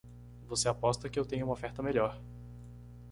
[0.47, 2.19] Você aposta que eu tenho uma oferta melhor.